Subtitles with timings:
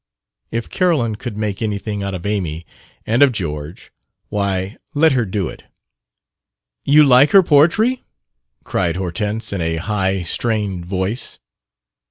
[0.49, 2.65] If Carolyn could make anything out of Amy
[3.05, 3.91] and of George
[4.29, 5.65] why, let her do it.
[6.83, 8.01] "You like her poetry!"
[8.63, 11.37] cried Hortense in a high, strained voice.